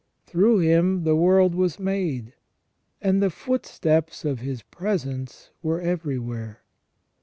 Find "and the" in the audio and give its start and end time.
3.03-3.29